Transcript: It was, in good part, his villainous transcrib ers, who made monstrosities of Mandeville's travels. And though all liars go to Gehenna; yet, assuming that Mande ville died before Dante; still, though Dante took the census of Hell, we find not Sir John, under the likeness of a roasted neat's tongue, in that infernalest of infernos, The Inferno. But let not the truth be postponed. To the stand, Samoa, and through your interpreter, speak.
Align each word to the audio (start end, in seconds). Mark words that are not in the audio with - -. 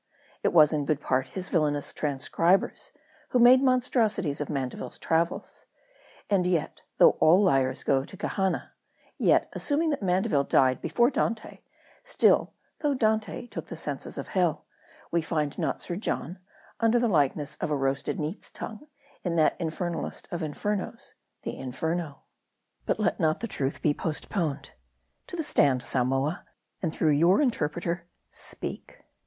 It 0.43 0.51
was, 0.51 0.73
in 0.73 0.85
good 0.85 0.99
part, 0.99 1.27
his 1.27 1.49
villainous 1.49 1.93
transcrib 1.93 2.63
ers, 2.63 2.91
who 3.29 3.37
made 3.37 3.61
monstrosities 3.61 4.41
of 4.41 4.49
Mandeville's 4.49 4.97
travels. 4.97 5.65
And 6.27 6.43
though 6.97 7.11
all 7.19 7.39
liars 7.43 7.83
go 7.83 8.03
to 8.05 8.17
Gehenna; 8.17 8.73
yet, 9.19 9.47
assuming 9.53 9.91
that 9.91 10.01
Mande 10.01 10.25
ville 10.25 10.43
died 10.43 10.81
before 10.81 11.11
Dante; 11.11 11.59
still, 12.03 12.55
though 12.79 12.95
Dante 12.95 13.45
took 13.45 13.67
the 13.67 13.75
census 13.77 14.17
of 14.17 14.29
Hell, 14.29 14.65
we 15.11 15.21
find 15.21 15.59
not 15.59 15.83
Sir 15.83 15.95
John, 15.97 16.39
under 16.79 16.97
the 16.97 17.07
likeness 17.07 17.55
of 17.61 17.69
a 17.69 17.77
roasted 17.77 18.19
neat's 18.19 18.49
tongue, 18.49 18.87
in 19.21 19.35
that 19.35 19.55
infernalest 19.59 20.25
of 20.33 20.41
infernos, 20.41 21.13
The 21.43 21.55
Inferno. 21.55 22.23
But 22.87 22.99
let 22.99 23.19
not 23.19 23.39
the 23.39 23.47
truth 23.47 23.83
be 23.83 23.93
postponed. 23.93 24.71
To 25.27 25.35
the 25.35 25.43
stand, 25.43 25.83
Samoa, 25.83 26.43
and 26.81 26.91
through 26.91 27.11
your 27.11 27.39
interpreter, 27.39 28.07
speak. 28.31 28.97